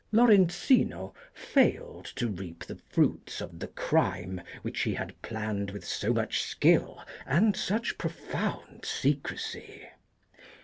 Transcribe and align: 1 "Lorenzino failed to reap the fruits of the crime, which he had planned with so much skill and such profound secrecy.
1 0.09 0.25
"Lorenzino 0.25 1.13
failed 1.31 2.05
to 2.05 2.27
reap 2.27 2.65
the 2.65 2.79
fruits 2.89 3.39
of 3.39 3.59
the 3.59 3.67
crime, 3.67 4.41
which 4.63 4.79
he 4.81 4.95
had 4.95 5.21
planned 5.21 5.69
with 5.69 5.85
so 5.85 6.11
much 6.11 6.41
skill 6.41 7.05
and 7.27 7.55
such 7.55 7.99
profound 7.99 8.83
secrecy. 8.83 9.89